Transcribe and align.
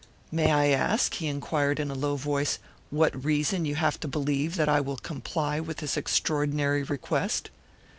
"May 0.31 0.51
I 0.51 0.69
ask," 0.69 1.13
he 1.13 1.27
inquired, 1.27 1.79
in 1.79 1.91
a 1.91 1.93
low 1.93 2.15
voice, 2.15 2.57
"what 2.89 3.23
reason 3.23 3.65
you 3.65 3.75
have 3.75 3.99
to 3.99 4.07
believe 4.07 4.55
that 4.55 4.67
I 4.67 4.81
will 4.81 4.97
comply 4.97 5.59
with 5.59 5.77
this 5.77 5.95
extraordinary 5.95 6.81
request?" 6.81 7.51